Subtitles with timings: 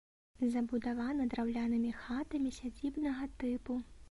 [0.53, 3.79] Забудавана драўлянымі хатамі сядзібнага тыпу.